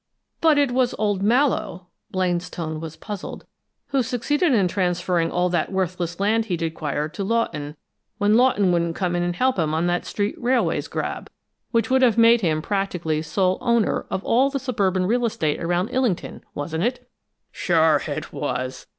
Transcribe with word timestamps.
"But 0.41 0.57
it 0.57 0.71
was 0.71 0.95
old 0.97 1.21
Mallowe" 1.21 1.85
Blaine's 2.09 2.49
tone 2.49 2.79
was 2.79 2.95
puzzled 2.95 3.45
"who 3.89 4.01
succeeded 4.01 4.51
in 4.51 4.67
transferring 4.67 5.29
all 5.29 5.47
that 5.49 5.71
worthless 5.71 6.19
land 6.19 6.45
he'd 6.45 6.63
acquired 6.63 7.13
to 7.13 7.23
Lawton, 7.23 7.75
when 8.17 8.35
Lawton 8.35 8.71
wouldn't 8.71 8.95
come 8.95 9.15
in 9.15 9.21
and 9.21 9.35
help 9.35 9.59
him 9.59 9.75
on 9.75 9.85
that 9.85 10.05
Street 10.07 10.41
Railways 10.41 10.87
grab, 10.87 11.29
which 11.69 11.91
would 11.91 12.01
have 12.01 12.17
made 12.17 12.41
him 12.41 12.63
practically 12.63 13.21
sole 13.21 13.59
owner 13.61 14.07
of 14.09 14.23
all 14.23 14.49
the 14.49 14.57
suburban 14.57 15.05
real 15.05 15.23
estate 15.23 15.61
around 15.63 15.89
Illington, 15.89 16.41
wasn't 16.55 16.83
it?" 16.83 17.07
"Sure 17.51 18.01
it 18.07 18.33
was!" 18.33 18.87